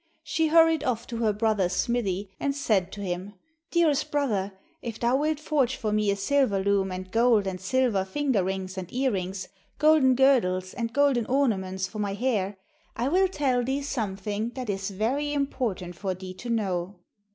[0.23, 3.35] She hurried off to her brother's smithy and said to him:
[3.69, 8.03] 'Dearest brother, if thou wilt forge for me a silver loom and gold and silver
[8.03, 12.57] finger rings and earrings, golden girdles and golden ornaments for my hair,
[12.95, 16.95] I will tell thee something that is very important for thee to know.'